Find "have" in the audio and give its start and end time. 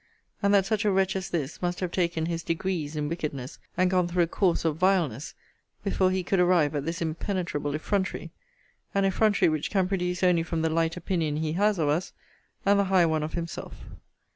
1.79-1.91